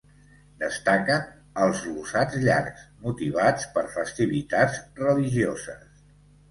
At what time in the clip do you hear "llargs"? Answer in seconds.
2.47-2.89